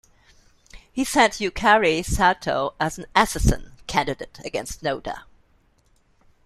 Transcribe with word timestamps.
He 0.91 1.03
sent 1.03 1.33
Yukari 1.33 2.03
Sato 2.03 2.73
as 2.79 2.97
an 2.97 3.05
"assassin" 3.15 3.73
candidate 3.85 4.39
against 4.43 4.81
Noda. 4.81 5.25